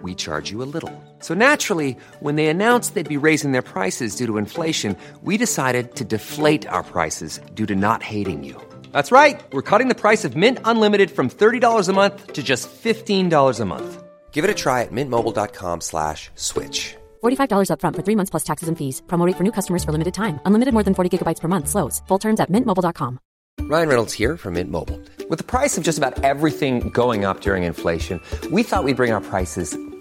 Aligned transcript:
we 0.00 0.14
charge 0.14 0.50
you 0.50 0.62
a 0.62 0.70
little. 0.76 0.90
So 1.18 1.34
naturally, 1.34 1.94
when 2.20 2.36
they 2.36 2.46
announced 2.46 2.94
they'd 2.94 3.06
be 3.20 3.26
raising 3.28 3.52
their 3.52 3.60
prices 3.60 4.16
due 4.16 4.24
to 4.24 4.38
inflation, 4.38 4.96
we 5.22 5.36
decided 5.36 5.94
to 5.96 6.04
deflate 6.04 6.66
our 6.66 6.82
prices 6.82 7.40
due 7.52 7.66
to 7.66 7.76
not 7.76 8.02
hating 8.02 8.42
you. 8.42 8.56
That's 8.92 9.12
right. 9.12 9.38
We're 9.52 9.68
cutting 9.70 9.88
the 9.88 10.02
price 10.06 10.24
of 10.24 10.34
Mint 10.34 10.58
Unlimited 10.64 11.10
from 11.10 11.28
$30 11.28 11.88
a 11.88 11.92
month 11.92 12.32
to 12.32 12.42
just 12.42 12.70
$15 12.70 13.60
a 13.60 13.64
month. 13.66 14.02
Give 14.30 14.44
it 14.44 14.50
a 14.50 14.54
try 14.54 14.80
at 14.80 14.92
mintmobile.com 14.92 15.80
slash 15.82 16.30
switch. 16.36 16.96
$45 17.22 17.68
upfront 17.68 17.96
for 17.96 18.02
three 18.02 18.16
months 18.16 18.30
plus 18.30 18.44
taxes 18.44 18.68
and 18.68 18.78
fees. 18.78 19.02
Promo 19.06 19.30
for 19.36 19.44
new 19.44 19.52
customers 19.52 19.84
for 19.84 19.92
limited 19.92 20.14
time. 20.14 20.40
Unlimited 20.46 20.72
more 20.72 20.82
than 20.82 20.94
40 20.94 21.10
gigabytes 21.12 21.40
per 21.40 21.48
month. 21.48 21.68
Slows. 21.68 22.00
Full 22.08 22.18
terms 22.18 22.40
at 22.40 22.50
mintmobile.com. 22.50 23.18
Ryan 23.60 23.88
Reynolds 23.88 24.12
here 24.12 24.36
from 24.36 24.54
Mint 24.54 24.70
Mobile. 24.70 25.00
With 25.28 25.38
the 25.38 25.44
price 25.44 25.78
of 25.78 25.84
just 25.84 25.98
about 25.98 26.22
everything 26.24 26.90
going 26.90 27.24
up 27.24 27.40
during 27.40 27.62
inflation, 27.62 28.20
we 28.50 28.62
thought 28.62 28.84
we'd 28.84 28.96
bring 28.96 29.12
our 29.12 29.20
prices 29.20 29.76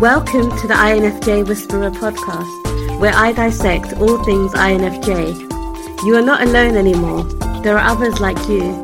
Welcome 0.00 0.50
to 0.58 0.66
the 0.66 0.74
INFJ 0.74 1.46
Whisperer 1.46 1.88
podcast, 1.88 2.98
where 2.98 3.12
I 3.14 3.32
dissect 3.32 3.92
all 3.94 4.22
things 4.24 4.52
INFJ. 4.52 6.04
You 6.04 6.16
are 6.16 6.20
not 6.20 6.42
alone 6.42 6.76
anymore. 6.76 7.22
There 7.62 7.78
are 7.78 7.92
others 7.92 8.18
like 8.18 8.36
you. 8.48 8.74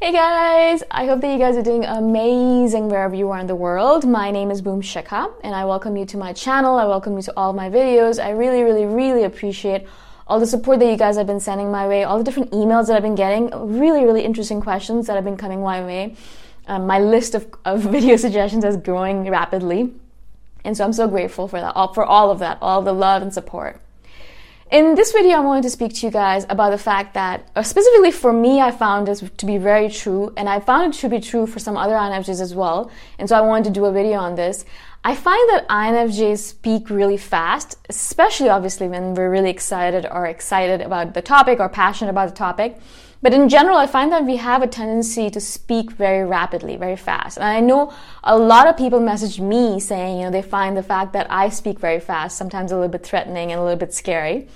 Hey 0.00 0.12
guys! 0.12 0.82
I 0.90 1.04
hope 1.04 1.20
that 1.20 1.30
you 1.30 1.38
guys 1.38 1.58
are 1.58 1.62
doing 1.62 1.84
amazing 1.84 2.88
wherever 2.88 3.14
you 3.14 3.30
are 3.30 3.38
in 3.38 3.46
the 3.46 3.54
world. 3.54 4.06
My 4.08 4.30
name 4.30 4.50
is 4.50 4.62
Boom 4.62 4.80
Shikha 4.80 5.30
and 5.44 5.54
I 5.54 5.66
welcome 5.66 5.94
you 5.98 6.06
to 6.06 6.16
my 6.16 6.32
channel. 6.32 6.78
I 6.78 6.86
welcome 6.86 7.16
you 7.16 7.22
to 7.22 7.34
all 7.36 7.52
my 7.52 7.68
videos. 7.68 8.18
I 8.18 8.30
really, 8.30 8.62
really, 8.62 8.86
really 8.86 9.24
appreciate 9.24 9.86
all 10.28 10.38
the 10.38 10.46
support 10.46 10.78
that 10.80 10.86
you 10.86 10.96
guys 10.96 11.16
have 11.16 11.26
been 11.26 11.40
sending 11.40 11.70
my 11.70 11.88
way, 11.88 12.04
all 12.04 12.18
the 12.18 12.24
different 12.24 12.50
emails 12.52 12.86
that 12.88 12.96
I've 12.96 13.02
been 13.02 13.14
getting, 13.14 13.50
really, 13.78 14.04
really 14.04 14.24
interesting 14.24 14.60
questions 14.60 15.06
that 15.06 15.14
have 15.14 15.24
been 15.24 15.38
coming 15.38 15.62
my 15.62 15.82
way. 15.84 16.16
Um, 16.66 16.86
my 16.86 16.98
list 16.98 17.34
of, 17.34 17.46
of 17.64 17.80
video 17.96 18.16
suggestions 18.16 18.64
is 18.64 18.76
growing 18.76 19.28
rapidly. 19.30 19.92
And 20.64 20.76
so 20.76 20.84
I'm 20.84 20.92
so 20.92 21.08
grateful 21.08 21.48
for 21.48 21.60
that, 21.60 21.74
all, 21.74 21.94
for 21.94 22.04
all 22.04 22.30
of 22.30 22.40
that, 22.40 22.58
all 22.60 22.82
the 22.82 22.92
love 22.92 23.22
and 23.22 23.32
support. 23.32 23.80
In 24.70 24.96
this 24.96 25.12
video, 25.12 25.38
I 25.38 25.40
wanted 25.40 25.62
to 25.62 25.70
speak 25.70 25.94
to 25.94 26.06
you 26.06 26.12
guys 26.12 26.44
about 26.50 26.70
the 26.70 26.78
fact 26.78 27.14
that, 27.14 27.48
uh, 27.56 27.62
specifically 27.62 28.10
for 28.10 28.34
me, 28.34 28.60
I 28.60 28.70
found 28.70 29.08
this 29.08 29.24
to 29.38 29.46
be 29.46 29.56
very 29.56 29.88
true, 29.88 30.30
and 30.36 30.46
I 30.46 30.60
found 30.60 30.92
it 30.92 30.98
to 30.98 31.08
be 31.08 31.20
true 31.20 31.46
for 31.46 31.58
some 31.58 31.74
other 31.74 31.94
INFJs 31.94 32.42
as 32.42 32.54
well. 32.54 32.90
And 33.18 33.30
so 33.30 33.34
I 33.34 33.40
wanted 33.40 33.64
to 33.64 33.70
do 33.70 33.86
a 33.86 33.92
video 33.92 34.18
on 34.18 34.34
this. 34.34 34.66
I 35.04 35.14
find 35.14 35.48
that 35.50 35.68
INFJs 35.68 36.38
speak 36.38 36.90
really 36.90 37.16
fast, 37.16 37.76
especially 37.88 38.48
obviously 38.48 38.88
when 38.88 39.14
we're 39.14 39.30
really 39.30 39.50
excited 39.50 40.06
or 40.10 40.26
excited 40.26 40.80
about 40.80 41.14
the 41.14 41.22
topic 41.22 41.60
or 41.60 41.68
passionate 41.68 42.10
about 42.10 42.28
the 42.28 42.34
topic. 42.34 42.78
But 43.20 43.34
in 43.34 43.48
general, 43.48 43.76
I 43.76 43.86
find 43.86 44.12
that 44.12 44.24
we 44.24 44.36
have 44.36 44.62
a 44.62 44.66
tendency 44.66 45.28
to 45.30 45.40
speak 45.40 45.90
very 45.92 46.24
rapidly, 46.24 46.76
very 46.76 46.96
fast. 46.96 47.36
And 47.36 47.46
I 47.46 47.60
know 47.60 47.92
a 48.22 48.36
lot 48.36 48.68
of 48.68 48.76
people 48.76 49.00
message 49.00 49.40
me 49.40 49.80
saying, 49.80 50.18
you 50.18 50.24
know, 50.24 50.30
they 50.30 50.42
find 50.42 50.76
the 50.76 50.82
fact 50.82 51.12
that 51.14 51.26
I 51.30 51.48
speak 51.48 51.80
very 51.80 52.00
fast 52.00 52.36
sometimes 52.36 52.70
a 52.70 52.76
little 52.76 52.90
bit 52.90 53.04
threatening 53.04 53.50
and 53.50 53.60
a 53.60 53.64
little 53.64 53.78
bit 53.78 53.92
scary. 53.92 54.48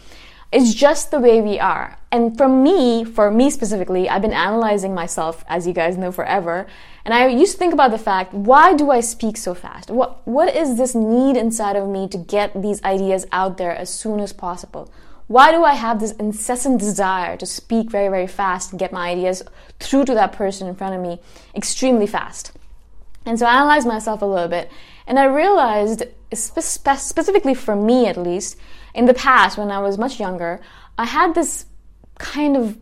It's 0.52 0.74
just 0.74 1.10
the 1.10 1.18
way 1.18 1.40
we 1.40 1.58
are. 1.58 1.96
And 2.10 2.36
for 2.36 2.46
me, 2.46 3.04
for 3.04 3.30
me 3.30 3.48
specifically, 3.48 4.06
I've 4.06 4.20
been 4.20 4.34
analyzing 4.34 4.94
myself, 4.94 5.46
as 5.48 5.66
you 5.66 5.72
guys 5.72 5.96
know, 5.96 6.12
forever. 6.12 6.66
And 7.06 7.14
I 7.14 7.26
used 7.28 7.52
to 7.52 7.58
think 7.58 7.72
about 7.72 7.90
the 7.90 7.98
fact, 7.98 8.34
why 8.34 8.74
do 8.74 8.90
I 8.90 9.00
speak 9.00 9.38
so 9.38 9.54
fast? 9.54 9.90
What, 9.90 10.26
what 10.28 10.54
is 10.54 10.76
this 10.76 10.94
need 10.94 11.38
inside 11.38 11.74
of 11.74 11.88
me 11.88 12.06
to 12.08 12.18
get 12.18 12.60
these 12.60 12.84
ideas 12.84 13.24
out 13.32 13.56
there 13.56 13.74
as 13.74 13.88
soon 13.88 14.20
as 14.20 14.34
possible? 14.34 14.92
Why 15.26 15.52
do 15.52 15.64
I 15.64 15.72
have 15.72 16.00
this 16.00 16.12
incessant 16.12 16.80
desire 16.80 17.38
to 17.38 17.46
speak 17.46 17.90
very, 17.90 18.08
very 18.08 18.26
fast 18.26 18.72
and 18.72 18.78
get 18.78 18.92
my 18.92 19.08
ideas 19.08 19.42
through 19.80 20.04
to 20.04 20.14
that 20.14 20.34
person 20.34 20.69
in 20.69 20.74
front 20.74 20.94
of 20.94 21.00
me 21.00 21.19
extremely 21.54 22.06
fast? 22.06 22.52
And 23.24 23.38
so 23.38 23.46
I 23.46 23.54
analyzed 23.54 23.86
myself 23.86 24.20
a 24.20 24.26
little 24.26 24.48
bit 24.48 24.70
and 25.06 25.19
I 25.19 25.24
realized, 25.24 26.02
spe- 26.37 26.98
specifically 26.98 27.54
for 27.54 27.76
me 27.76 28.06
at 28.06 28.16
least, 28.16 28.56
in 28.94 29.06
the 29.06 29.15
past 29.15 29.59
when 29.59 29.70
I 29.70 29.78
was 29.78 29.98
much 29.98 30.20
younger, 30.20 30.60
I 30.98 31.06
had 31.06 31.34
this 31.34 31.66
kind 32.19 32.56
of 32.56 32.78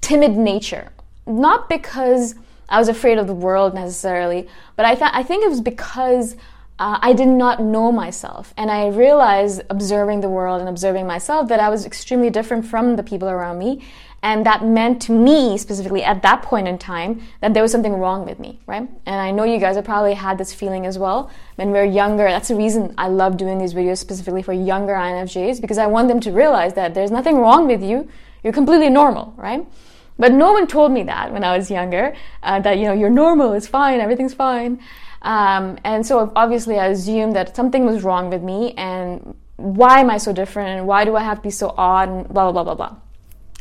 timid 0.00 0.36
nature. 0.36 0.90
Not 1.26 1.68
because 1.68 2.34
I 2.68 2.78
was 2.78 2.88
afraid 2.88 3.18
of 3.18 3.26
the 3.26 3.34
world 3.34 3.74
necessarily, 3.74 4.48
but 4.76 4.84
I, 4.84 4.94
th- 4.94 5.10
I 5.12 5.22
think 5.22 5.44
it 5.44 5.48
was 5.48 5.60
because 5.60 6.36
uh, 6.78 6.98
I 7.00 7.12
did 7.12 7.28
not 7.28 7.62
know 7.62 7.92
myself. 7.92 8.52
And 8.56 8.70
I 8.70 8.88
realized, 8.88 9.62
observing 9.70 10.20
the 10.20 10.28
world 10.28 10.60
and 10.60 10.68
observing 10.68 11.06
myself, 11.06 11.48
that 11.48 11.60
I 11.60 11.68
was 11.68 11.86
extremely 11.86 12.30
different 12.30 12.66
from 12.66 12.96
the 12.96 13.02
people 13.02 13.28
around 13.28 13.58
me. 13.58 13.82
And 14.22 14.46
that 14.46 14.64
meant 14.64 15.02
to 15.02 15.12
me, 15.12 15.58
specifically 15.58 16.02
at 16.02 16.22
that 16.22 16.42
point 16.42 16.66
in 16.66 16.78
time, 16.78 17.22
that 17.42 17.52
there 17.52 17.62
was 17.62 17.70
something 17.70 17.92
wrong 17.92 18.24
with 18.24 18.38
me, 18.38 18.58
right? 18.66 18.88
And 19.04 19.20
I 19.20 19.30
know 19.30 19.44
you 19.44 19.58
guys 19.58 19.76
have 19.76 19.84
probably 19.84 20.14
had 20.14 20.38
this 20.38 20.52
feeling 20.52 20.86
as 20.86 20.98
well. 20.98 21.30
When 21.56 21.70
we're 21.70 21.84
younger, 21.84 22.24
that's 22.24 22.48
the 22.48 22.56
reason 22.56 22.94
I 22.96 23.08
love 23.08 23.36
doing 23.36 23.58
these 23.58 23.74
videos 23.74 23.98
specifically 23.98 24.42
for 24.42 24.54
younger 24.54 24.94
INFJs, 24.94 25.60
because 25.60 25.76
I 25.76 25.86
want 25.86 26.08
them 26.08 26.20
to 26.20 26.32
realize 26.32 26.72
that 26.74 26.94
there's 26.94 27.10
nothing 27.10 27.36
wrong 27.36 27.66
with 27.66 27.82
you. 27.82 28.08
You're 28.42 28.54
completely 28.54 28.88
normal, 28.88 29.34
right? 29.36 29.66
But 30.18 30.32
no 30.32 30.52
one 30.52 30.66
told 30.66 30.92
me 30.92 31.02
that 31.04 31.32
when 31.32 31.42
I 31.44 31.56
was 31.56 31.70
younger, 31.70 32.14
uh, 32.42 32.60
that, 32.60 32.78
you 32.78 32.84
know, 32.84 32.92
you're 32.92 33.10
normal, 33.10 33.52
it's 33.52 33.66
fine, 33.66 34.00
everything's 34.00 34.34
fine. 34.34 34.80
Um, 35.22 35.78
and 35.84 36.06
so 36.06 36.32
obviously 36.36 36.78
I 36.78 36.88
assumed 36.88 37.34
that 37.34 37.56
something 37.56 37.86
was 37.86 38.04
wrong 38.04 38.30
with 38.30 38.42
me 38.42 38.74
and 38.76 39.34
why 39.56 40.00
am 40.00 40.10
I 40.10 40.18
so 40.18 40.32
different 40.32 40.78
and 40.78 40.86
why 40.86 41.04
do 41.04 41.16
I 41.16 41.22
have 41.22 41.38
to 41.38 41.42
be 41.42 41.50
so 41.50 41.74
odd 41.76 42.08
and 42.08 42.28
blah, 42.28 42.50
blah, 42.50 42.62
blah, 42.62 42.74
blah, 42.74 42.74
blah. 42.74 42.96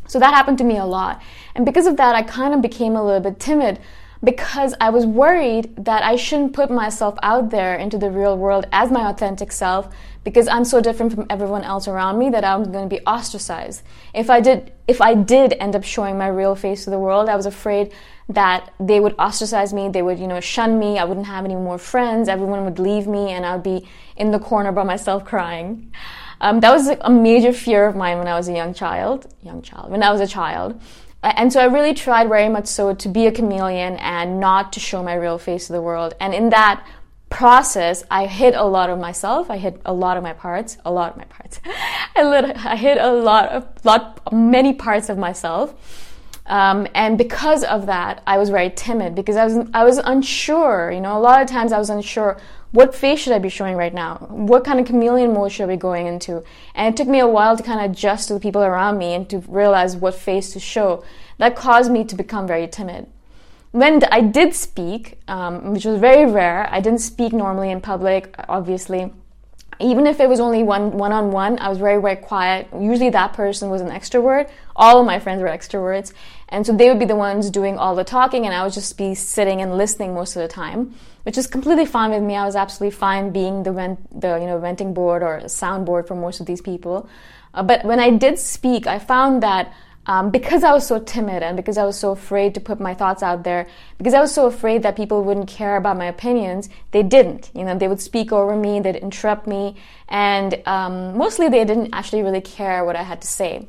So 0.07 0.19
that 0.19 0.33
happened 0.33 0.57
to 0.59 0.63
me 0.63 0.77
a 0.77 0.85
lot. 0.85 1.21
And 1.55 1.65
because 1.65 1.87
of 1.87 1.97
that, 1.97 2.15
I 2.15 2.23
kind 2.23 2.53
of 2.53 2.61
became 2.61 2.95
a 2.95 3.03
little 3.03 3.21
bit 3.21 3.39
timid 3.39 3.79
because 4.23 4.73
I 4.79 4.89
was 4.89 5.05
worried 5.05 5.75
that 5.77 6.03
I 6.03 6.15
shouldn't 6.15 6.53
put 6.53 6.71
myself 6.71 7.15
out 7.23 7.49
there 7.49 7.75
into 7.75 7.97
the 7.97 8.09
real 8.09 8.37
world 8.37 8.65
as 8.71 8.91
my 8.91 9.09
authentic 9.09 9.51
self 9.51 9.93
because 10.23 10.47
I'm 10.47 10.65
so 10.65 10.81
different 10.81 11.13
from 11.13 11.25
everyone 11.29 11.63
else 11.63 11.87
around 11.87 12.17
me 12.17 12.29
that 12.29 12.43
I'm 12.43 12.71
going 12.71 12.89
to 12.89 12.95
be 12.95 13.01
ostracized. 13.05 13.83
If 14.13 14.29
I 14.29 14.39
did 14.39 14.71
if 14.87 15.01
I 15.01 15.13
did 15.13 15.53
end 15.59 15.75
up 15.75 15.83
showing 15.83 16.17
my 16.17 16.27
real 16.27 16.55
face 16.55 16.83
to 16.83 16.89
the 16.89 16.99
world, 16.99 17.29
I 17.29 17.35
was 17.35 17.45
afraid 17.45 17.93
that 18.29 18.73
they 18.79 18.99
would 18.99 19.15
ostracize 19.19 19.73
me, 19.73 19.89
they 19.89 20.01
would, 20.01 20.19
you 20.19 20.27
know, 20.27 20.39
shun 20.39 20.79
me, 20.79 20.97
I 20.97 21.03
wouldn't 21.03 21.27
have 21.27 21.45
any 21.45 21.55
more 21.55 21.77
friends, 21.77 22.29
everyone 22.29 22.63
would 22.65 22.79
leave 22.79 23.07
me 23.07 23.31
and 23.31 23.45
I'd 23.45 23.63
be 23.63 23.87
in 24.15 24.31
the 24.31 24.39
corner 24.39 24.71
by 24.71 24.83
myself 24.83 25.25
crying. 25.33 25.93
Um, 26.41 26.59
that 26.59 26.71
was 26.71 26.87
a 26.89 27.09
major 27.09 27.53
fear 27.53 27.85
of 27.85 27.95
mine 27.95 28.17
when 28.17 28.27
I 28.27 28.35
was 28.35 28.49
a 28.49 28.53
young 28.53 28.73
child, 28.73 29.33
young 29.41 29.61
child, 29.61 29.91
when 29.91 30.03
I 30.03 30.11
was 30.11 30.19
a 30.19 30.27
child. 30.27 30.79
And 31.23 31.53
so 31.53 31.61
I 31.61 31.65
really 31.65 31.93
tried 31.93 32.27
very 32.27 32.49
much 32.49 32.67
so 32.67 32.93
to 32.93 33.07
be 33.07 33.27
a 33.27 33.31
chameleon 33.31 33.95
and 33.95 34.41
not 34.41 34.73
to 34.73 34.81
show 34.81 35.01
my 35.01 35.13
real 35.13 35.37
face 35.37 35.67
to 35.67 35.73
the 35.73 35.81
world. 35.81 36.15
And 36.19 36.33
in 36.33 36.49
that 36.49 36.85
process, 37.33 38.03
I 38.11 38.27
hit 38.27 38.53
a 38.53 38.63
lot 38.63 38.91
of 38.91 38.99
myself. 38.99 39.49
I 39.49 39.57
hit 39.57 39.81
a 39.85 39.93
lot 39.93 40.17
of 40.17 40.23
my 40.23 40.33
parts, 40.33 40.77
a 40.85 40.91
lot 40.91 41.11
of 41.11 41.17
my 41.17 41.25
parts. 41.25 41.59
I, 42.15 42.23
lit, 42.23 42.55
I 42.65 42.75
hit 42.75 42.99
a 42.99 43.11
lot 43.11 43.49
of, 43.49 43.67
lot, 43.83 44.31
many 44.31 44.73
parts 44.73 45.09
of 45.09 45.17
myself. 45.17 45.73
Um, 46.45 46.87
and 46.93 47.17
because 47.17 47.63
of 47.63 47.87
that, 47.87 48.21
I 48.27 48.37
was 48.37 48.49
very 48.49 48.69
timid 48.69 49.15
because 49.15 49.35
I 49.35 49.45
was, 49.45 49.67
I 49.73 49.83
was 49.83 49.97
unsure. 49.97 50.91
You 50.91 51.01
know, 51.01 51.17
a 51.17 51.19
lot 51.19 51.41
of 51.41 51.47
times 51.47 51.71
I 51.71 51.79
was 51.79 51.89
unsure 51.89 52.39
what 52.71 52.95
face 52.95 53.19
should 53.19 53.33
I 53.33 53.39
be 53.39 53.49
showing 53.49 53.75
right 53.75 53.93
now? 53.93 54.27
What 54.29 54.63
kind 54.63 54.79
of 54.79 54.87
chameleon 54.87 55.33
mode 55.33 55.51
should 55.51 55.65
I 55.65 55.73
be 55.73 55.77
going 55.77 56.07
into? 56.07 56.43
And 56.73 56.93
it 56.93 56.97
took 56.97 57.07
me 57.07 57.19
a 57.19 57.27
while 57.27 57.55
to 57.55 57.61
kind 57.61 57.79
of 57.79 57.91
adjust 57.91 58.27
to 58.27 58.33
the 58.33 58.39
people 58.39 58.63
around 58.63 58.97
me 58.97 59.13
and 59.13 59.29
to 59.29 59.39
realize 59.47 59.95
what 59.95 60.15
face 60.15 60.53
to 60.53 60.59
show. 60.59 61.03
That 61.37 61.55
caused 61.55 61.91
me 61.91 62.03
to 62.05 62.15
become 62.15 62.47
very 62.47 62.67
timid. 62.67 63.07
When 63.73 64.01
I 64.11 64.21
did 64.21 64.53
speak, 64.55 65.19
um, 65.27 65.73
which 65.73 65.83
was 65.83 65.99
very 65.99 66.31
rare, 66.31 66.69
I 66.71 66.79
didn't 66.79 67.01
speak 67.01 67.33
normally 67.33 67.71
in 67.71 67.81
public, 67.81 68.33
obviously. 68.47 69.11
Even 69.79 70.07
if 70.07 70.19
it 70.19 70.29
was 70.29 70.39
only 70.39 70.63
one 70.63 70.91
one 70.91 71.11
on 71.11 71.31
one, 71.31 71.57
I 71.59 71.67
was 71.67 71.79
very 71.79 71.99
very 71.99 72.15
quiet. 72.15 72.67
Usually 72.79 73.09
that 73.09 73.33
person 73.33 73.69
was 73.69 73.81
an 73.81 73.89
extrovert. 73.89 74.49
All 74.75 74.99
of 74.99 75.05
my 75.05 75.19
friends 75.19 75.41
were 75.41 75.49
extroverts, 75.49 76.13
and 76.49 76.65
so 76.65 76.71
they 76.71 76.87
would 76.87 76.99
be 76.99 77.05
the 77.05 77.15
ones 77.15 77.49
doing 77.49 77.77
all 77.77 77.95
the 77.95 78.03
talking, 78.03 78.45
and 78.45 78.53
I 78.53 78.63
would 78.63 78.73
just 78.73 78.97
be 78.97 79.15
sitting 79.15 79.61
and 79.61 79.75
listening 79.75 80.13
most 80.13 80.35
of 80.35 80.43
the 80.43 80.47
time 80.47 80.93
which 81.23 81.37
is 81.37 81.47
completely 81.47 81.85
fine 81.85 82.11
with 82.11 82.21
me. 82.21 82.35
I 82.35 82.45
was 82.45 82.55
absolutely 82.55 82.95
fine 82.95 83.31
being 83.31 83.63
the 83.63 83.71
vent, 83.71 84.21
the 84.21 84.37
you 84.37 84.45
know 84.45 84.59
venting 84.59 84.93
board 84.93 85.23
or 85.23 85.39
soundboard 85.45 86.07
for 86.07 86.15
most 86.15 86.39
of 86.39 86.45
these 86.45 86.61
people. 86.61 87.09
Uh, 87.53 87.63
but 87.63 87.85
when 87.85 87.99
I 87.99 88.09
did 88.09 88.39
speak, 88.39 88.87
I 88.87 88.99
found 88.99 89.43
that 89.43 89.73
um, 90.05 90.29
because 90.29 90.63
I 90.63 90.71
was 90.73 90.85
so 90.85 90.99
timid 90.99 91.43
and 91.43 91.55
because 91.55 91.77
I 91.77 91.85
was 91.85 91.97
so 91.97 92.11
afraid 92.11 92.53
to 92.55 92.59
put 92.59 92.79
my 92.79 92.93
thoughts 92.93 93.23
out 93.23 93.43
there, 93.43 93.67
because 93.97 94.13
I 94.13 94.21
was 94.21 94.33
so 94.33 94.45
afraid 94.47 94.83
that 94.83 94.95
people 94.95 95.23
wouldn't 95.23 95.47
care 95.47 95.77
about 95.77 95.97
my 95.97 96.05
opinions, 96.05 96.69
they 96.91 97.03
didn't. 97.03 97.51
You 97.53 97.63
know, 97.63 97.77
they 97.77 97.87
would 97.87 98.01
speak 98.01 98.31
over 98.31 98.55
me, 98.55 98.79
they'd 98.79 98.97
interrupt 98.97 99.47
me, 99.47 99.75
and 100.09 100.61
um, 100.65 101.17
mostly 101.17 101.49
they 101.49 101.63
didn't 101.65 101.89
actually 101.93 102.21
really 102.21 102.41
care 102.41 102.83
what 102.83 102.95
I 102.95 103.03
had 103.03 103.21
to 103.21 103.27
say. 103.27 103.67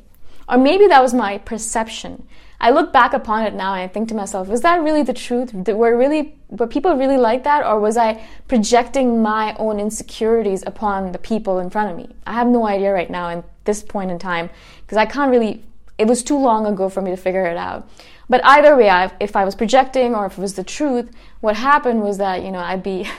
Or 0.48 0.58
maybe 0.58 0.86
that 0.88 1.02
was 1.02 1.14
my 1.14 1.38
perception. 1.38 2.26
I 2.60 2.70
look 2.70 2.92
back 2.92 3.12
upon 3.12 3.44
it 3.44 3.54
now 3.54 3.74
and 3.74 3.82
I 3.82 3.88
think 3.88 4.08
to 4.08 4.14
myself, 4.14 4.48
was 4.48 4.62
that 4.62 4.82
really 4.82 5.02
the 5.02 5.12
truth? 5.12 5.52
Were 5.52 5.96
really 5.96 6.38
were 6.48 6.66
people 6.66 6.96
really 6.96 7.16
like 7.16 7.44
that, 7.44 7.64
or 7.64 7.78
was 7.78 7.96
I 7.96 8.24
projecting 8.48 9.22
my 9.22 9.54
own 9.58 9.80
insecurities 9.80 10.62
upon 10.66 11.12
the 11.12 11.18
people 11.18 11.58
in 11.58 11.68
front 11.68 11.90
of 11.90 11.96
me? 11.96 12.14
I 12.26 12.32
have 12.34 12.46
no 12.46 12.66
idea 12.66 12.92
right 12.92 13.10
now 13.10 13.28
at 13.28 13.44
this 13.64 13.82
point 13.82 14.10
in 14.10 14.18
time 14.18 14.50
because 14.82 14.98
I 14.98 15.06
can't 15.06 15.30
really. 15.30 15.62
It 15.98 16.06
was 16.06 16.22
too 16.22 16.38
long 16.38 16.66
ago 16.66 16.88
for 16.88 17.00
me 17.00 17.10
to 17.10 17.16
figure 17.16 17.46
it 17.46 17.56
out. 17.56 17.88
But 18.28 18.44
either 18.44 18.76
way, 18.76 18.88
I, 18.88 19.12
if 19.20 19.36
I 19.36 19.44
was 19.44 19.54
projecting 19.54 20.14
or 20.14 20.26
if 20.26 20.38
it 20.38 20.40
was 20.40 20.54
the 20.54 20.64
truth, 20.64 21.10
what 21.40 21.56
happened 21.56 22.02
was 22.02 22.18
that 22.18 22.42
you 22.42 22.50
know 22.50 22.58
I'd 22.58 22.82
be. 22.82 23.08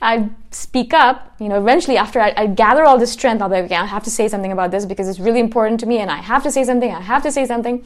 I'd 0.00 0.30
speak 0.54 0.94
up, 0.94 1.34
you 1.40 1.48
know, 1.48 1.58
eventually 1.58 1.96
after 1.96 2.20
I, 2.20 2.32
I 2.36 2.46
gather 2.46 2.84
all 2.84 2.98
this 2.98 3.10
strength, 3.10 3.42
I'll 3.42 3.48
be 3.48 3.56
like, 3.56 3.64
okay, 3.64 3.74
I 3.74 3.84
have 3.84 4.04
to 4.04 4.10
say 4.10 4.28
something 4.28 4.52
about 4.52 4.70
this 4.70 4.84
because 4.84 5.08
it's 5.08 5.18
really 5.18 5.40
important 5.40 5.80
to 5.80 5.86
me 5.86 5.98
and 5.98 6.08
I 6.08 6.18
have 6.18 6.44
to 6.44 6.52
say 6.52 6.62
something, 6.62 6.92
I 6.92 7.00
have 7.00 7.24
to 7.24 7.32
say 7.32 7.46
something. 7.46 7.84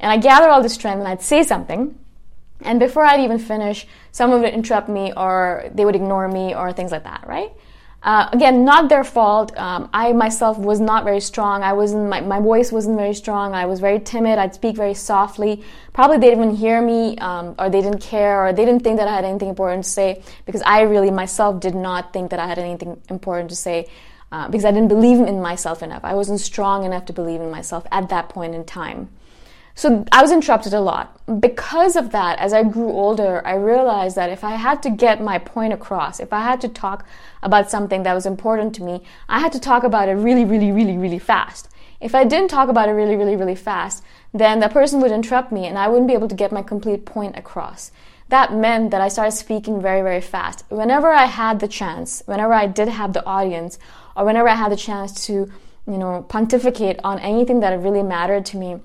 And 0.00 0.10
I 0.10 0.16
gather 0.16 0.48
all 0.48 0.60
this 0.60 0.74
strength 0.74 0.98
and 0.98 1.06
I'd 1.06 1.22
say 1.22 1.44
something. 1.44 1.96
And 2.62 2.80
before 2.80 3.04
I'd 3.04 3.20
even 3.20 3.38
finish, 3.38 3.86
someone 4.10 4.40
would 4.42 4.52
interrupt 4.52 4.88
me 4.88 5.12
or 5.16 5.70
they 5.72 5.84
would 5.84 5.94
ignore 5.94 6.26
me 6.26 6.54
or 6.54 6.72
things 6.72 6.90
like 6.90 7.04
that, 7.04 7.24
right? 7.26 7.52
Uh, 8.02 8.28
again, 8.32 8.64
not 8.64 8.88
their 8.88 9.04
fault. 9.04 9.56
Um, 9.56 9.88
I 9.94 10.12
myself 10.12 10.58
was 10.58 10.80
not 10.80 11.04
very 11.04 11.20
strong. 11.20 11.62
I 11.62 11.72
wasn't. 11.72 12.08
My, 12.08 12.20
my 12.20 12.40
voice 12.40 12.72
wasn't 12.72 12.96
very 12.96 13.14
strong. 13.14 13.54
I 13.54 13.66
was 13.66 13.78
very 13.78 14.00
timid. 14.00 14.38
I'd 14.38 14.54
speak 14.54 14.74
very 14.74 14.94
softly. 14.94 15.62
Probably 15.92 16.18
they 16.18 16.30
didn't 16.30 16.44
even 16.44 16.56
hear 16.56 16.82
me, 16.82 17.16
um, 17.18 17.54
or 17.60 17.70
they 17.70 17.80
didn't 17.80 18.00
care, 18.00 18.44
or 18.44 18.52
they 18.52 18.64
didn't 18.64 18.82
think 18.82 18.98
that 18.98 19.06
I 19.06 19.14
had 19.14 19.24
anything 19.24 19.48
important 19.48 19.84
to 19.84 19.90
say. 19.90 20.22
Because 20.46 20.62
I 20.62 20.80
really 20.82 21.12
myself 21.12 21.60
did 21.60 21.76
not 21.76 22.12
think 22.12 22.30
that 22.30 22.40
I 22.40 22.48
had 22.48 22.58
anything 22.58 23.00
important 23.08 23.50
to 23.50 23.56
say, 23.56 23.88
uh, 24.32 24.48
because 24.48 24.64
I 24.64 24.72
didn't 24.72 24.88
believe 24.88 25.20
in 25.20 25.40
myself 25.40 25.80
enough. 25.80 26.02
I 26.02 26.14
wasn't 26.14 26.40
strong 26.40 26.84
enough 26.84 27.04
to 27.06 27.12
believe 27.12 27.40
in 27.40 27.52
myself 27.52 27.86
at 27.92 28.08
that 28.08 28.28
point 28.28 28.56
in 28.56 28.64
time. 28.64 29.10
So 29.74 30.04
I 30.12 30.20
was 30.20 30.32
interrupted 30.32 30.74
a 30.74 30.80
lot. 30.80 31.18
Because 31.40 31.96
of 31.96 32.10
that, 32.10 32.38
as 32.38 32.52
I 32.52 32.62
grew 32.62 32.90
older, 32.90 33.46
I 33.46 33.54
realized 33.54 34.16
that 34.16 34.30
if 34.30 34.44
I 34.44 34.56
had 34.56 34.82
to 34.82 34.90
get 34.90 35.22
my 35.22 35.38
point 35.38 35.72
across, 35.72 36.20
if 36.20 36.32
I 36.32 36.42
had 36.42 36.60
to 36.60 36.68
talk 36.68 37.06
about 37.42 37.70
something 37.70 38.02
that 38.02 38.14
was 38.14 38.26
important 38.26 38.74
to 38.76 38.82
me, 38.82 39.02
I 39.28 39.40
had 39.40 39.52
to 39.52 39.60
talk 39.60 39.82
about 39.82 40.08
it 40.08 40.14
really, 40.14 40.44
really, 40.44 40.72
really, 40.72 40.98
really 40.98 41.18
fast. 41.18 41.68
If 42.00 42.14
I 42.14 42.24
didn't 42.24 42.48
talk 42.48 42.68
about 42.68 42.88
it 42.88 42.92
really, 42.92 43.16
really, 43.16 43.36
really 43.36 43.54
fast, 43.54 44.02
then 44.34 44.60
the 44.60 44.68
person 44.68 45.00
would 45.00 45.12
interrupt 45.12 45.52
me 45.52 45.66
and 45.66 45.78
I 45.78 45.88
wouldn't 45.88 46.08
be 46.08 46.14
able 46.14 46.28
to 46.28 46.34
get 46.34 46.52
my 46.52 46.62
complete 46.62 47.06
point 47.06 47.36
across. 47.38 47.92
That 48.28 48.52
meant 48.52 48.90
that 48.90 49.00
I 49.00 49.08
started 49.08 49.32
speaking 49.32 49.80
very, 49.80 50.02
very 50.02 50.20
fast. 50.20 50.64
Whenever 50.68 51.12
I 51.12 51.26
had 51.26 51.60
the 51.60 51.68
chance, 51.68 52.22
whenever 52.26 52.52
I 52.52 52.66
did 52.66 52.88
have 52.88 53.12
the 53.12 53.24
audience, 53.24 53.78
or 54.16 54.24
whenever 54.24 54.48
I 54.48 54.54
had 54.54 54.72
the 54.72 54.76
chance 54.76 55.26
to, 55.26 55.50
you 55.86 55.98
know, 55.98 56.26
pontificate 56.28 56.98
on 57.04 57.18
anything 57.20 57.60
that 57.60 57.78
really 57.78 58.02
mattered 58.02 58.46
to 58.46 58.56
me, 58.56 58.80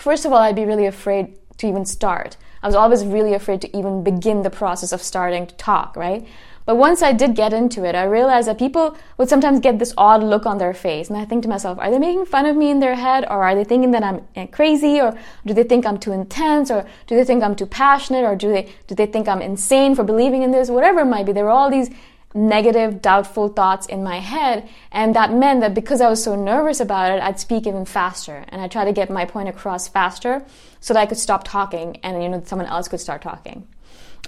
First 0.00 0.24
of 0.24 0.32
all, 0.32 0.38
I'd 0.38 0.56
be 0.56 0.64
really 0.64 0.86
afraid 0.86 1.36
to 1.58 1.68
even 1.68 1.84
start. 1.84 2.38
I 2.62 2.66
was 2.66 2.74
always 2.74 3.04
really 3.04 3.34
afraid 3.34 3.60
to 3.60 3.76
even 3.76 4.02
begin 4.02 4.40
the 4.42 4.48
process 4.48 4.92
of 4.92 5.02
starting 5.02 5.46
to 5.46 5.54
talk, 5.56 5.94
right? 5.94 6.26
But 6.64 6.76
once 6.76 7.02
I 7.02 7.12
did 7.12 7.34
get 7.34 7.52
into 7.52 7.84
it, 7.84 7.94
I 7.94 8.04
realized 8.04 8.48
that 8.48 8.58
people 8.58 8.96
would 9.18 9.28
sometimes 9.28 9.60
get 9.60 9.78
this 9.78 9.92
odd 9.98 10.22
look 10.22 10.46
on 10.46 10.56
their 10.56 10.72
face. 10.72 11.10
And 11.10 11.18
I 11.18 11.26
think 11.26 11.42
to 11.42 11.50
myself, 11.50 11.78
are 11.78 11.90
they 11.90 11.98
making 11.98 12.24
fun 12.24 12.46
of 12.46 12.56
me 12.56 12.70
in 12.70 12.80
their 12.80 12.94
head? 12.94 13.24
Or 13.24 13.42
are 13.42 13.54
they 13.54 13.64
thinking 13.64 13.90
that 13.90 14.02
I'm 14.02 14.26
eh, 14.36 14.46
crazy? 14.46 15.02
Or 15.02 15.18
do 15.44 15.52
they 15.52 15.64
think 15.64 15.84
I'm 15.84 15.98
too 15.98 16.12
intense? 16.12 16.70
Or 16.70 16.86
do 17.06 17.14
they 17.14 17.24
think 17.24 17.42
I'm 17.42 17.54
too 17.54 17.66
passionate? 17.66 18.24
Or 18.24 18.34
do 18.34 18.50
they, 18.50 18.72
do 18.86 18.94
they 18.94 19.06
think 19.06 19.28
I'm 19.28 19.42
insane 19.42 19.94
for 19.94 20.04
believing 20.04 20.42
in 20.42 20.50
this? 20.50 20.70
Whatever 20.70 21.00
it 21.00 21.06
might 21.06 21.26
be. 21.26 21.32
There 21.32 21.44
were 21.44 21.50
all 21.50 21.70
these 21.70 21.90
negative, 22.34 23.02
doubtful 23.02 23.48
thoughts 23.48 23.86
in 23.86 24.02
my 24.02 24.18
head. 24.18 24.68
And 24.92 25.14
that 25.16 25.32
meant 25.32 25.60
that 25.62 25.74
because 25.74 26.00
I 26.00 26.08
was 26.08 26.22
so 26.22 26.36
nervous 26.36 26.80
about 26.80 27.12
it, 27.12 27.22
I'd 27.22 27.40
speak 27.40 27.66
even 27.66 27.84
faster. 27.84 28.44
And 28.48 28.60
I 28.60 28.68
try 28.68 28.84
to 28.84 28.92
get 28.92 29.10
my 29.10 29.24
point 29.24 29.48
across 29.48 29.88
faster 29.88 30.44
so 30.80 30.94
that 30.94 31.00
I 31.00 31.06
could 31.06 31.18
stop 31.18 31.44
talking 31.44 31.98
and, 32.02 32.22
you 32.22 32.28
know, 32.28 32.42
someone 32.44 32.68
else 32.68 32.88
could 32.88 33.00
start 33.00 33.22
talking. 33.22 33.66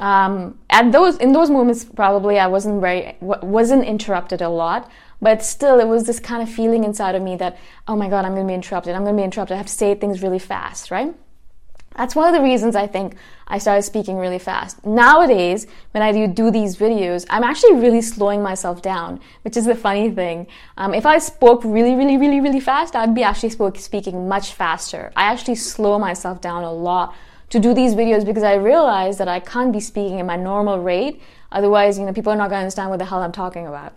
Um, 0.01 0.59
at 0.71 0.91
those, 0.91 1.17
in 1.19 1.33
those 1.33 1.51
moments, 1.51 1.85
probably 1.85 2.39
I 2.39 2.47
wasn't 2.47 2.81
very, 2.81 3.17
wasn't 3.21 3.85
interrupted 3.85 4.43
a 4.43 4.49
lot. 4.49 4.91
But 5.21 5.45
still, 5.45 5.79
it 5.79 5.87
was 5.87 6.05
this 6.05 6.19
kind 6.19 6.43
of 6.43 6.53
feeling 6.53 6.83
inside 6.83 7.15
of 7.15 7.23
me 7.23 7.37
that, 7.37 7.57
oh 7.87 7.95
my 7.95 8.09
God, 8.09 8.25
I'm 8.25 8.35
going 8.35 8.45
to 8.45 8.51
be 8.51 8.55
interrupted. 8.55 8.97
I'm 8.97 9.05
going 9.05 9.15
to 9.15 9.21
be 9.21 9.25
interrupted. 9.25 9.55
I 9.55 9.59
have 9.59 9.67
to 9.67 9.73
say 9.73 9.95
things 9.95 10.21
really 10.21 10.41
fast, 10.41 10.91
right? 10.91 11.15
That's 11.97 12.15
one 12.15 12.29
of 12.29 12.35
the 12.35 12.43
reasons 12.43 12.75
I 12.75 12.87
think 12.87 13.17
I 13.47 13.59
started 13.59 13.83
speaking 13.83 14.17
really 14.17 14.39
fast. 14.39 14.85
Nowadays, 14.87 15.67
when 15.93 16.03
I 16.03 16.13
do 16.13 16.27
do 16.27 16.51
these 16.51 16.77
videos, 16.77 17.27
I'm 17.29 17.45
actually 17.45 17.75
really 17.75 18.03
slowing 18.03 18.43
myself 18.43 18.83
down, 18.83 19.21
which 19.43 19.57
is 19.57 19.67
the 19.67 19.75
funny 19.75 20.11
thing. 20.11 20.47
Um, 20.77 20.95
if 20.95 21.05
I 21.05 21.19
spoke 21.19 21.63
really, 21.65 21.95
really, 21.95 22.17
really, 22.17 22.41
really 22.41 22.61
fast, 22.61 22.97
I'd 22.97 23.15
be 23.15 23.23
actually 23.23 23.51
spoke, 23.51 23.77
speaking 23.79 24.29
much 24.29 24.53
faster. 24.55 25.13
I 25.17 25.25
actually 25.25 25.57
slow 25.57 25.99
myself 25.99 26.41
down 26.41 26.65
a 26.65 26.73
lot 26.73 27.15
to 27.51 27.61
do 27.61 27.75
these 27.75 27.95
videos 27.95 28.25
because 28.25 28.43
I 28.43 28.55
realize 28.55 29.19
that 29.19 29.29
I 29.29 29.39
can't 29.39 29.73
be 29.73 29.81
speaking 29.81 30.21
at 30.21 30.27
my 30.27 30.37
normal 30.37 30.81
rate. 30.81 31.21
Otherwise, 31.51 31.99
you 31.99 32.07
know, 32.07 32.13
people 32.15 32.33
are 32.33 32.37
not 32.37 32.49
going 32.49 32.61
to 32.61 32.65
understand 32.65 32.89
what 32.89 32.99
the 32.99 33.05
hell 33.05 33.23
I'm 33.23 33.33
talking 33.33 33.67
about. 33.67 33.93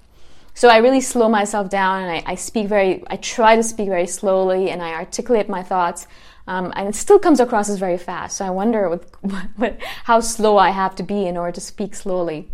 So 0.58 0.70
I 0.70 0.78
really 0.78 1.02
slow 1.02 1.28
myself 1.28 1.70
down 1.70 2.04
and 2.04 2.12
I, 2.12 2.32
I 2.32 2.36
speak 2.36 2.68
very, 2.68 3.04
I 3.08 3.18
try 3.18 3.58
to 3.58 3.64
speak 3.64 3.90
very 3.90 4.08
slowly 4.08 4.70
and 4.70 4.82
I 4.82 4.94
articulate 4.94 5.50
my 5.50 5.64
thoughts. 5.64 6.08
Um, 6.48 6.72
and 6.75 6.88
it 6.88 6.96
still 6.96 7.20
comes 7.20 7.40
across 7.40 7.70
as 7.70 7.80
very 7.80 7.98
fast. 7.98 8.38
So 8.38 8.46
I 8.46 8.50
wonder 8.50 8.90
what, 9.56 9.78
how 10.04 10.20
slow 10.20 10.58
I 10.58 10.70
have 10.70 10.96
to 10.96 11.04
be 11.04 11.25
in 11.25 11.38
order 11.38 11.52
to 11.54 11.62
speak 11.62 11.96
slowly. 11.96 12.50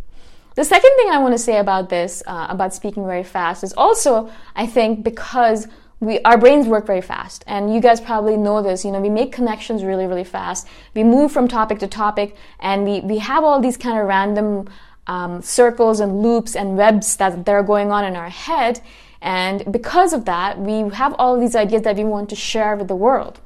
The 0.56 0.66
second 0.66 0.92
thing 0.98 1.10
I 1.10 1.18
want 1.18 1.34
to 1.34 1.38
say 1.38 1.58
about 1.58 1.90
this, 1.90 2.22
uh, 2.28 2.48
about 2.50 2.74
speaking 2.74 3.06
very 3.06 3.24
fast, 3.24 3.64
is 3.64 3.74
also, 3.74 4.30
I 4.56 4.68
think, 4.68 5.04
because 5.04 5.68
we, 6.02 6.20
our 6.22 6.38
brains 6.38 6.68
work 6.68 6.86
very 6.86 7.02
fast. 7.02 7.44
And 7.48 7.74
you 7.74 7.80
guys 7.80 8.02
probably 8.02 8.36
know 8.36 8.62
this. 8.62 8.84
You 8.84 8.92
know, 8.92 9.00
we 9.00 9.10
make 9.10 9.32
connections 9.32 9.84
really, 9.84 10.08
really 10.08 10.26
fast. 10.26 10.68
We 10.94 11.04
move 11.04 11.32
from 11.32 11.48
topic 11.48 11.80
to 11.80 11.88
topic, 11.88 12.36
and 12.60 12.84
we, 12.84 13.00
we 13.00 13.20
have 13.20 13.46
all 13.46 13.62
these 13.62 13.78
kind 13.78 13.98
of 13.98 14.08
random 14.08 14.68
um, 15.08 15.42
circles 15.42 16.00
and 16.00 16.22
loops 16.22 16.56
and 16.56 16.76
webs 16.76 17.16
that, 17.18 17.46
that 17.46 17.52
are 17.52 17.64
going 17.64 17.92
on 17.92 18.04
in 18.04 18.16
our 18.16 18.30
head. 18.30 18.82
And 19.22 19.72
because 19.72 20.12
of 20.12 20.26
that, 20.26 20.60
we 20.60 20.90
have 20.96 21.14
all 21.20 21.40
these 21.40 21.56
ideas 21.56 21.84
that 21.84 21.96
we 21.96 22.04
want 22.04 22.30
to 22.30 22.36
share 22.36 22.76
with 22.76 22.88
the 22.88 22.96
world. 22.96 23.40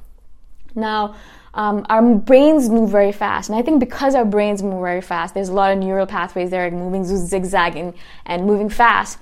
Now, 0.75 1.15
um, 1.53 1.85
our 1.89 2.15
brains 2.15 2.69
move 2.69 2.91
very 2.91 3.13
fast. 3.13 3.49
And 3.49 3.57
I 3.57 3.61
think 3.61 3.79
because 3.79 4.13
our 4.13 4.25
brains 4.25 4.61
move 4.61 4.81
very 4.81 5.01
fast, 5.01 5.33
there's 5.33 5.49
a 5.49 5.53
lot 5.53 5.71
of 5.71 5.79
neural 5.79 6.05
pathways 6.05 6.49
that 6.49 6.57
there 6.57 6.71
moving 6.71 7.05
zigzagging 7.05 7.93
and 8.25 8.45
moving 8.45 8.69
fast. 8.69 9.17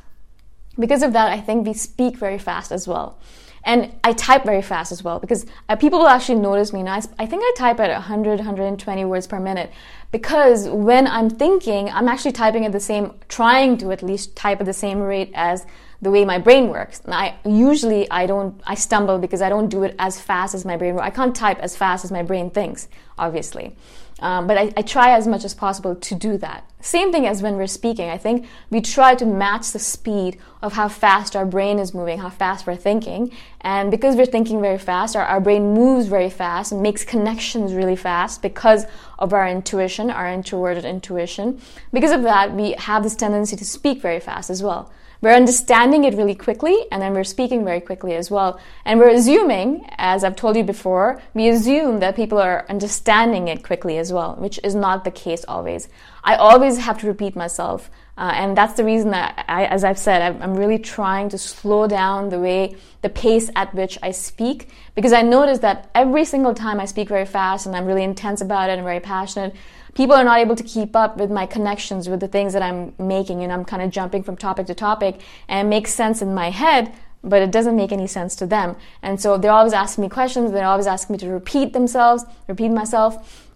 Because 0.77 1.03
of 1.03 1.13
that, 1.13 1.31
I 1.31 1.39
think 1.39 1.67
we 1.67 1.73
speak 1.73 2.17
very 2.17 2.39
fast 2.39 2.71
as 2.71 2.87
well. 2.87 3.19
And 3.65 3.93
I 4.03 4.13
type 4.13 4.43
very 4.43 4.61
fast 4.61 4.91
as 4.91 5.03
well 5.03 5.19
because 5.19 5.45
uh, 5.69 5.75
people 5.75 5.99
will 5.99 6.07
actually 6.07 6.39
notice 6.39 6.73
me. 6.73 6.83
Now, 6.83 6.95
I, 6.95 7.01
I 7.19 7.25
think 7.25 7.43
I 7.43 7.53
type 7.55 7.79
at 7.79 7.89
100, 7.89 8.39
120 8.39 9.05
words 9.05 9.25
per 9.25 9.39
minute 9.39 9.71
because 10.11 10.67
when 10.69 11.07
I'm 11.07 11.29
thinking, 11.29 11.89
I'm 11.89 12.07
actually 12.07 12.33
typing 12.33 12.65
at 12.65 12.71
the 12.71 12.79
same, 12.79 13.13
trying 13.29 13.77
to 13.77 13.91
at 13.91 14.03
least 14.03 14.35
type 14.35 14.59
at 14.59 14.65
the 14.65 14.73
same 14.73 14.99
rate 14.99 15.31
as 15.33 15.65
the 16.01 16.11
way 16.11 16.25
my 16.25 16.37
brain 16.37 16.67
works. 16.67 17.01
And 17.05 17.13
I 17.13 17.35
usually 17.45 18.09
I 18.11 18.25
don't 18.25 18.61
I 18.67 18.75
stumble 18.75 19.17
because 19.17 19.41
I 19.41 19.49
don't 19.49 19.69
do 19.69 19.83
it 19.83 19.95
as 19.97 20.19
fast 20.19 20.53
as 20.53 20.65
my 20.65 20.75
brain. 20.75 20.99
I 20.99 21.09
can't 21.09 21.35
type 21.35 21.59
as 21.59 21.75
fast 21.77 22.03
as 22.03 22.11
my 22.11 22.21
brain 22.21 22.49
thinks, 22.49 22.89
obviously. 23.17 23.75
Um, 24.19 24.47
but 24.47 24.57
I, 24.57 24.73
I 24.77 24.81
try 24.83 25.11
as 25.11 25.27
much 25.27 25.43
as 25.43 25.53
possible 25.53 25.95
to 25.95 26.15
do 26.15 26.37
that. 26.37 26.69
Same 26.79 27.11
thing 27.11 27.25
as 27.25 27.41
when 27.41 27.55
we're 27.55 27.67
speaking. 27.67 28.09
I 28.09 28.17
think 28.17 28.45
we 28.69 28.81
try 28.81 29.15
to 29.15 29.25
match 29.25 29.71
the 29.71 29.79
speed 29.79 30.37
of 30.61 30.73
how 30.73 30.87
fast 30.87 31.35
our 31.35 31.45
brain 31.45 31.79
is 31.79 31.93
moving, 31.93 32.19
how 32.19 32.29
fast 32.29 32.67
we're 32.67 32.75
thinking. 32.75 33.31
And 33.61 33.89
because 33.89 34.15
we're 34.15 34.25
thinking 34.25 34.61
very 34.61 34.77
fast, 34.77 35.15
our, 35.15 35.23
our 35.23 35.39
brain 35.39 35.73
moves 35.73 36.07
very 36.07 36.29
fast 36.29 36.71
and 36.71 36.81
makes 36.81 37.03
connections 37.03 37.73
really 37.73 37.95
fast 37.95 38.41
because 38.41 38.85
of 39.17 39.33
our 39.33 39.47
intuition, 39.47 40.09
our 40.09 40.27
introverted 40.27 40.85
intuition. 40.85 41.61
Because 41.91 42.11
of 42.11 42.23
that, 42.23 42.53
we 42.53 42.73
have 42.73 43.03
this 43.03 43.15
tendency 43.15 43.55
to 43.55 43.65
speak 43.65 44.01
very 44.01 44.19
fast 44.19 44.49
as 44.49 44.61
well. 44.61 44.91
We're 45.23 45.35
understanding 45.35 46.03
it 46.03 46.15
really 46.15 46.35
quickly 46.35 46.75
and 46.91 47.01
then 47.01 47.13
we're 47.13 47.23
speaking 47.23 47.63
very 47.63 47.79
quickly 47.79 48.13
as 48.15 48.29
well. 48.29 48.59
And 48.83 48.99
we're 48.99 49.07
assuming, 49.07 49.87
as 49.97 50.21
I've 50.21 50.35
told 50.35 50.57
you 50.57 50.65
before, 50.65 51.21
we 51.33 51.47
assume 51.47 52.01
that 52.01 52.17
people 52.17 52.39
are 52.39 52.65
understanding 52.67 53.47
it 53.47 53.63
quickly 53.63 53.97
as 53.97 54.11
well, 54.11 54.35
which 54.35 54.59
is 54.65 54.75
not 54.75 55.05
the 55.05 55.11
case 55.11 55.45
always. 55.47 55.87
I 56.25 56.35
always 56.35 56.77
have 56.79 56.97
to 56.99 57.07
repeat 57.07 57.37
myself. 57.37 57.89
Uh, 58.17 58.31
and 58.35 58.57
that's 58.57 58.73
the 58.73 58.83
reason 58.83 59.11
that, 59.11 59.45
I, 59.47 59.63
as 59.65 59.85
I've 59.85 59.97
said, 59.97 60.41
I'm 60.41 60.55
really 60.55 60.77
trying 60.77 61.29
to 61.29 61.37
slow 61.37 61.87
down 61.87 62.27
the 62.27 62.39
way, 62.39 62.75
the 63.01 63.09
pace 63.09 63.49
at 63.55 63.73
which 63.73 63.97
I 64.03 64.11
speak, 64.11 64.67
because 64.93 65.13
I 65.13 65.21
notice 65.21 65.59
that 65.59 65.89
every 65.95 66.25
single 66.25 66.53
time 66.53 66.81
I 66.81 66.85
speak 66.85 67.07
very 67.07 67.25
fast 67.25 67.65
and 67.65 67.77
I'm 67.77 67.85
really 67.85 68.03
intense 68.03 68.41
about 68.41 68.69
it 68.69 68.73
and 68.73 68.83
very 68.83 68.99
passionate, 68.99 69.55
people 69.93 70.15
are 70.15 70.23
not 70.23 70.39
able 70.39 70.55
to 70.55 70.63
keep 70.63 70.95
up 70.95 71.17
with 71.17 71.29
my 71.31 71.45
connections 71.45 72.09
with 72.09 72.19
the 72.19 72.27
things 72.27 72.53
that 72.53 72.61
I'm 72.61 72.93
making, 72.97 73.43
and 73.43 73.51
I'm 73.51 73.65
kind 73.65 73.81
of 73.81 73.91
jumping 73.91 74.23
from 74.23 74.37
topic 74.37 74.67
to 74.67 74.75
topic, 74.75 75.21
and 75.47 75.67
it 75.67 75.69
makes 75.69 75.93
sense 75.93 76.21
in 76.21 76.33
my 76.33 76.49
head, 76.49 76.93
but 77.23 77.41
it 77.41 77.51
doesn't 77.51 77.75
make 77.75 77.91
any 77.91 78.07
sense 78.07 78.35
to 78.37 78.45
them. 78.45 78.75
And 79.01 79.21
so 79.21 79.37
they're 79.37 79.51
always 79.51 79.73
asking 79.73 80.03
me 80.03 80.09
questions, 80.09 80.51
they're 80.51 80.65
always 80.65 80.87
asking 80.87 81.13
me 81.13 81.17
to 81.19 81.29
repeat 81.29 81.73
themselves, 81.73 82.25
repeat 82.47 82.69
myself. 82.69 83.49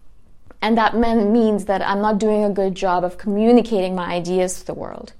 And 0.61 0.77
that 0.77 0.95
means 0.95 1.65
that 1.65 1.81
I'm 1.81 2.01
not 2.01 2.17
doing 2.17 2.43
a 2.43 2.49
good 2.49 2.75
job 2.75 3.03
of 3.03 3.17
communicating 3.17 3.93
my 3.93 4.13
ideas 4.13 4.59
to 4.59 4.65
the 4.65 4.73
world. 4.73 5.13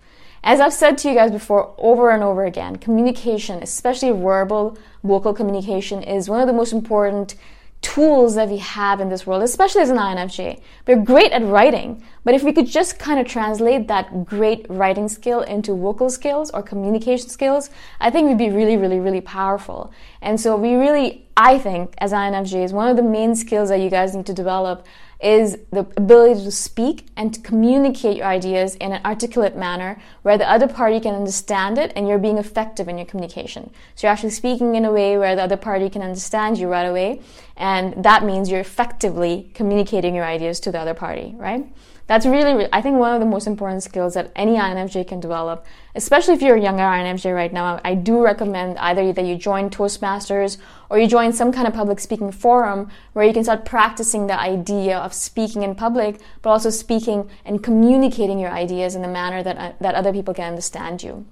As 0.44 0.60
I've 0.60 0.74
said 0.74 0.98
to 1.00 1.10
you 1.10 1.16
guys 1.16 1.32
before 1.32 1.76
over 1.78 2.10
and 2.10 2.24
over 2.24 2.46
again, 2.46 2.78
communication, 2.78 3.62
especially 3.62 4.12
verbal, 4.12 4.78
vocal 5.04 5.34
communication, 5.34 6.02
is 6.02 6.30
one 6.30 6.40
of 6.40 6.48
the 6.48 6.54
most 6.54 6.72
important 6.72 7.36
tools 7.82 8.36
that 8.36 8.50
we 8.50 8.58
have 8.58 9.00
in 9.00 9.10
this 9.10 9.26
world, 9.26 9.44
especially 9.44 9.82
as 9.82 9.90
an 9.90 9.98
INFJ. 9.98 10.60
We're 10.88 11.02
great 11.02 11.32
at 11.32 11.44
writing, 11.44 12.04
but 12.24 12.34
if 12.34 12.44
we 12.44 12.52
could 12.52 12.68
just 12.68 12.98
kind 13.00 13.20
of 13.20 13.28
translate 13.28 13.88
that 13.88 14.26
great 14.26 14.66
writing 14.70 15.08
skill 15.08 15.42
into 15.42 15.76
vocal 15.76 16.10
skills 16.10 16.50
or 16.52 16.64
communication 16.64 17.30
skills, 17.30 17.70
I 18.00 18.10
think 18.10 18.28
we'd 18.28 18.38
be 18.38 18.50
really, 18.50 18.78
really, 18.78 19.00
really 19.00 19.22
powerful. 19.22 19.92
And 20.22 20.40
so 20.40 20.56
we 20.56 20.74
really, 20.74 21.28
I 21.38 21.60
think, 21.60 21.94
as 22.00 22.14
INFJs, 22.14 22.72
one 22.72 22.88
of 22.90 22.98
the 22.98 23.04
main 23.04 23.36
skills 23.36 23.70
that 23.70 23.80
you 23.80 23.90
guys 23.90 24.16
need 24.16 24.26
to 24.26 24.34
develop 24.34 24.86
is 25.20 25.58
the 25.72 25.80
ability 25.98 26.44
to 26.44 26.52
speak 26.52 27.08
and 27.16 27.34
to 27.34 27.42
communicate 27.42 28.18
your 28.18 28.28
ideas 28.28 28.76
in 28.76 28.92
an 28.92 29.02
articulate 29.04 29.56
manner 29.56 30.00
where 30.22 30.38
the 30.38 30.50
other 30.50 30.68
party 30.68 31.00
can 31.00 31.16
understand 31.16 31.78
it 31.78 31.92
and 31.96 32.08
you're 32.08 32.20
being 32.20 32.38
effective 32.38 32.88
in 32.88 32.98
your 32.98 33.06
communication. 33.08 33.72
So 33.96 34.06
you're 34.06 34.14
actually 34.14 34.30
speaking 34.30 34.76
in 34.76 34.86
a 34.86 34.92
way 34.92 35.18
where 35.18 35.36
the 35.36 35.42
other 35.42 35.58
party 35.58 35.90
can 35.90 36.02
understand 36.02 36.60
you 36.60 36.68
right 36.68 36.86
away, 36.86 37.22
and 37.56 38.04
that 38.04 38.24
means 38.24 38.50
you're 38.50 38.60
effectively 38.60 39.50
communicating 39.54 40.14
your 40.14 40.26
ideas 40.26 40.60
to 40.62 40.72
the 40.72 40.80
other 40.80 40.94
party, 40.94 41.34
right? 41.38 41.68
That's 42.06 42.26
really, 42.26 42.70
I 42.72 42.82
think, 42.82 42.98
one 42.98 43.14
of 43.14 43.20
the 43.20 43.26
most 43.26 43.48
important 43.48 43.84
skills 43.84 44.14
that 44.14 44.32
any 44.36 44.56
INFJ 44.56 45.08
can 45.08 45.20
develop, 45.20 45.66
especially 45.98 46.36
if 46.36 46.42
you're 46.42 46.56
a 46.56 46.62
younger 46.62 46.84
INFJ 46.84 47.34
right 47.34 47.52
now. 47.52 47.82
I 47.84 47.96
do 47.96 48.24
recommend 48.24 48.78
either 48.78 49.12
that 49.12 49.26
you 49.26 49.36
join 49.36 49.70
Toastmasters 49.70 50.58
or 50.90 51.00
you 51.00 51.08
join 51.08 51.34
some 51.34 51.52
kind 51.52 51.68
of 51.68 51.74
public 51.74 52.00
speaking 52.00 52.32
forum 52.32 52.90
where 53.14 53.26
you 53.26 53.34
can 53.34 53.44
start 53.44 53.66
practicing 53.66 54.28
the 54.28 54.40
idea 54.40 54.98
of 54.98 55.14
speaking 55.14 55.64
in 55.64 55.74
public, 55.76 56.22
but 56.44 56.52
also 56.52 56.70
speaking 56.70 57.30
and 57.44 57.64
communicating 57.64 58.40
your 58.40 58.52
ideas 58.52 58.96
in 58.96 59.04
a 59.04 59.08
manner 59.08 59.42
that, 59.42 59.58
uh, 59.58 59.74
that 59.82 59.96
other 59.96 60.14
people 60.14 60.34
can 60.34 60.46
understand 60.46 61.02
you. 61.02 61.26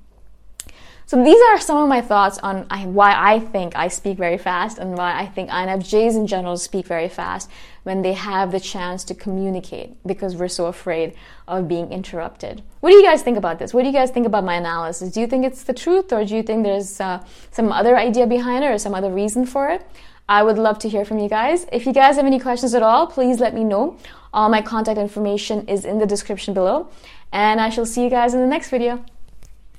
So 1.07 1.24
these 1.24 1.39
are 1.51 1.59
some 1.59 1.77
of 1.77 1.88
my 1.88 2.01
thoughts 2.01 2.39
on 2.39 2.63
why 2.93 3.13
I 3.15 3.39
think 3.39 3.75
I 3.75 3.89
speak 3.89 4.17
very 4.17 4.39
fast 4.39 4.79
and 4.79 4.97
why 4.97 5.19
I 5.19 5.27
think 5.27 5.51
INFJs 5.51 6.15
in 6.15 6.25
general 6.25 6.57
speak 6.57 6.88
very 6.88 7.09
fast 7.09 7.50
when 7.83 8.01
they 8.01 8.13
have 8.13 8.51
the 8.51 8.59
chance 8.59 9.03
to 9.05 9.13
communicate 9.13 9.95
because 10.07 10.35
we're 10.35 10.47
so 10.47 10.65
afraid 10.65 11.13
of 11.47 11.67
being 11.67 11.91
interrupted. 11.91 12.63
What 12.79 12.89
do 12.89 12.95
you 12.95 13.03
guys 13.03 13.21
think 13.21 13.38
about 13.38 13.59
this? 13.59 13.71
What 13.71 13.81
do 13.81 13.88
you 13.88 13.93
guys 13.93 14.09
think 14.09 14.25
about 14.25 14.43
my 14.43 14.55
analysis? 14.55 15.12
Do 15.12 15.21
you 15.21 15.27
think 15.27 15.45
it's 15.45 15.62
the 15.62 15.74
truth 15.74 16.12
or 16.12 16.25
do 16.25 16.35
you 16.35 16.41
think 16.41 16.63
there's 16.63 17.00
uh, 17.00 17.24
some 17.51 17.71
other 17.71 17.95
idea 17.95 18.25
behind 18.25 18.63
it 18.63 18.71
or 18.71 18.79
some 18.79 18.95
other 18.95 19.12
reason 19.12 19.45
for 19.45 19.69
it? 19.69 19.85
I 20.27 20.41
would 20.41 20.57
love 20.57 20.79
to 20.79 20.89
hear 20.89 21.05
from 21.05 21.19
you 21.19 21.29
guys. 21.29 21.67
If 21.71 21.85
you 21.85 21.93
guys 21.93 22.15
have 22.15 22.25
any 22.25 22.39
questions 22.39 22.74
at 22.74 22.81
all, 22.81 23.05
please 23.05 23.39
let 23.39 23.53
me 23.53 23.63
know. 23.63 23.97
All 24.33 24.50
my 24.50 24.63
contact 24.63 24.97
information 24.97 25.67
is 25.67 25.85
in 25.85 26.00
the 26.00 26.07
description 26.07 26.55
below. 26.55 26.89
And 27.31 27.62
I 27.62 27.69
shall 27.69 27.85
see 27.85 28.03
you 28.03 28.09
guys 28.09 28.33
in 28.33 28.39
the 28.39 28.47
next 28.47 28.71
video. 28.71 29.05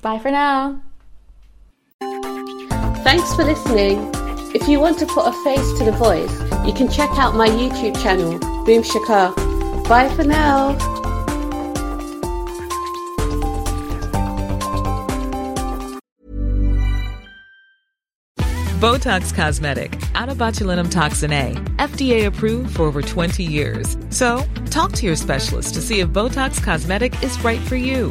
Bye 0.02 0.20
for 0.20 0.30
now. 0.30 0.85
Thanks 3.06 3.32
for 3.36 3.44
listening. 3.44 4.10
If 4.52 4.66
you 4.66 4.80
want 4.80 4.98
to 4.98 5.06
put 5.06 5.28
a 5.28 5.32
face 5.44 5.78
to 5.78 5.84
the 5.84 5.92
voice, 5.92 6.40
you 6.66 6.72
can 6.74 6.90
check 6.90 7.08
out 7.10 7.36
my 7.36 7.46
YouTube 7.46 7.94
channel, 8.02 8.36
Boom 8.64 8.82
Shikha. 8.82 9.32
Bye 9.88 10.08
for 10.08 10.24
now. 10.24 10.76
Botox 18.80 19.32
Cosmetic, 19.32 19.92
onabotulinumtoxinA, 20.16 21.76
FDA 21.76 22.26
approved 22.26 22.74
for 22.74 22.82
over 22.86 23.02
20 23.02 23.44
years. 23.44 23.96
So, 24.10 24.42
talk 24.70 24.90
to 24.94 25.06
your 25.06 25.14
specialist 25.14 25.74
to 25.74 25.80
see 25.80 26.00
if 26.00 26.08
Botox 26.08 26.60
Cosmetic 26.60 27.22
is 27.22 27.40
right 27.44 27.60
for 27.60 27.76
you. 27.76 28.10